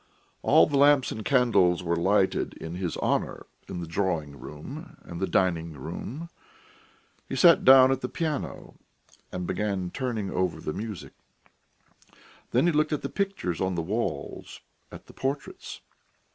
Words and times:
All 0.41 0.65
the 0.65 0.79
lamps 0.79 1.11
and 1.11 1.23
candles 1.23 1.83
were 1.83 1.95
lighted 1.95 2.55
in 2.55 2.73
his 2.73 2.97
honour 2.97 3.45
in 3.69 3.81
the 3.81 3.87
drawing 3.87 4.39
room 4.39 4.97
and 5.03 5.19
the 5.21 5.27
dining 5.27 5.73
room. 5.73 6.27
He 7.29 7.35
sat 7.35 7.63
down 7.63 7.91
at 7.91 8.01
the 8.01 8.09
piano 8.09 8.79
and 9.31 9.45
began 9.45 9.91
turning 9.91 10.31
over 10.31 10.59
the 10.59 10.73
music. 10.73 11.13
Then 12.49 12.65
he 12.65 12.73
looked 12.73 12.93
at 12.93 13.03
the 13.03 13.09
pictures 13.09 13.61
on 13.61 13.75
the 13.75 13.83
walls, 13.83 14.61
at 14.91 15.05
the 15.05 15.13
portraits. 15.13 15.81